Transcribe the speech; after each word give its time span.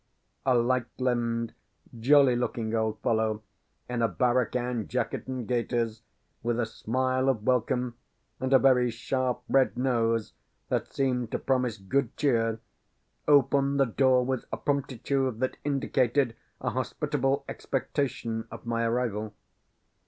A 0.47 0.55
light 0.55 0.87
limbed, 0.97 1.53
jolly 1.99 2.35
looking 2.35 2.73
old 2.73 2.99
fellow, 3.03 3.43
in 3.87 4.01
a 4.01 4.07
barracan 4.07 4.87
jacket 4.87 5.27
and 5.27 5.47
gaiters, 5.47 6.01
with 6.41 6.59
a 6.59 6.65
smile 6.65 7.29
of 7.29 7.43
welcome, 7.43 7.93
and 8.39 8.51
a 8.51 8.57
very 8.57 8.89
sharp, 8.89 9.43
red 9.47 9.77
nose, 9.77 10.33
that 10.69 10.87
seemed 10.91 11.29
to 11.31 11.37
promise 11.37 11.77
good 11.77 12.17
cheer, 12.17 12.59
opened 13.27 13.79
the 13.79 13.85
door 13.85 14.25
with 14.25 14.45
a 14.51 14.57
promptitude 14.57 15.39
that 15.39 15.57
indicated 15.63 16.35
a 16.61 16.71
hospitable 16.71 17.45
expectation 17.47 18.47
of 18.49 18.65
my 18.65 18.83
arrival. 18.83 19.35